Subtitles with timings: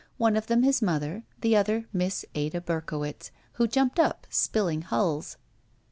[0.17, 5.37] One of them his mother, the other Miss Ada Berkowitz, who jumped up, spilling hulls.